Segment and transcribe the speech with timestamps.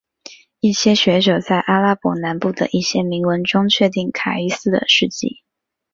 [0.61, 5.43] 一些学者在阿拉伯南部的一些铭文中确定卡伊斯的事迹。